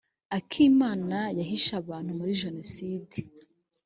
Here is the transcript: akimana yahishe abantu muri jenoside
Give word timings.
akimana 0.37 1.17
yahishe 1.37 1.71
abantu 1.81 2.11
muri 2.17 2.37
jenoside 2.41 3.15